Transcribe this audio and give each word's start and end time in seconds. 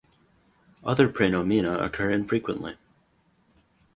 Other 0.83 1.07
praenomina 1.07 1.85
occur 1.85 2.09
infrequently. 2.09 2.75